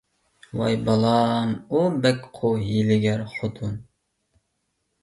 ۋاي 0.61 0.77
بالام، 0.87 1.53
ئۇ 1.69 1.83
بەك 2.07 2.27
قۇۋ، 2.39 2.53
ھىيلىگەر 2.65 3.23
خوتۇن. 3.37 3.79